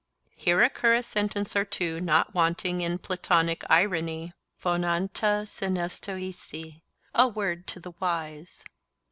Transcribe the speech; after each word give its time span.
Here 0.35 0.63
occur 0.63 0.95
a 0.95 1.03
sentence 1.03 1.55
or 1.55 1.63
two 1.63 1.99
not 2.01 2.33
wanting 2.33 2.81
in 2.81 2.97
Platonic 2.97 3.61
irony 3.69 4.33
(Greek—a 4.59 5.53
word 7.27 7.67
to 7.67 7.79
the 7.79 7.91
wise). 7.99 8.63